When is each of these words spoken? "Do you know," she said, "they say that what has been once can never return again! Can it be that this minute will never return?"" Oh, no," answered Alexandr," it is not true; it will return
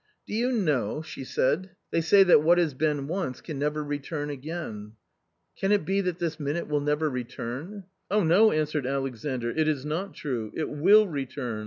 "Do 0.27 0.33
you 0.33 0.51
know," 0.51 1.03
she 1.03 1.23
said, 1.23 1.75
"they 1.91 2.01
say 2.01 2.23
that 2.23 2.41
what 2.41 2.57
has 2.57 2.73
been 2.73 3.07
once 3.07 3.39
can 3.39 3.59
never 3.59 3.83
return 3.83 4.31
again! 4.31 4.93
Can 5.55 5.71
it 5.71 5.85
be 5.85 6.01
that 6.01 6.17
this 6.17 6.39
minute 6.39 6.67
will 6.67 6.81
never 6.81 7.07
return?"" 7.07 7.83
Oh, 8.09 8.23
no," 8.23 8.51
answered 8.51 8.87
Alexandr," 8.87 9.51
it 9.55 9.67
is 9.67 9.85
not 9.85 10.15
true; 10.15 10.51
it 10.55 10.69
will 10.69 11.07
return 11.07 11.59